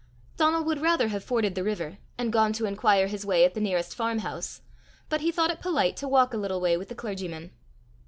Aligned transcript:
Donal 0.35 0.63
would 0.63 0.81
rather 0.81 1.09
have 1.09 1.23
forded 1.23 1.53
the 1.53 1.63
river, 1.63 1.99
and 2.17 2.33
gone 2.33 2.53
to 2.53 2.65
inquire 2.65 3.05
his 3.05 3.23
way 3.23 3.45
at 3.45 3.53
the 3.53 3.61
nearest 3.61 3.93
farm 3.95 4.17
house, 4.17 4.63
but 5.09 5.21
he 5.21 5.31
thought 5.31 5.51
it 5.51 5.61
polite 5.61 5.95
to 5.97 6.07
walk 6.07 6.33
a 6.33 6.37
little 6.37 6.59
way 6.59 6.75
with 6.75 6.89
the 6.89 6.95
clergyman. 6.95 7.51